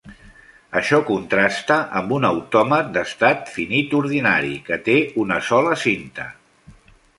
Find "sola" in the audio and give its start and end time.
5.53-5.79